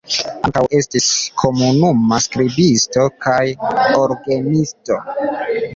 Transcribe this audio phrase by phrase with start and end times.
[0.47, 1.09] Ankaŭ estis
[1.41, 3.39] komunuma skribisto kaj
[4.07, 5.01] orgenisto.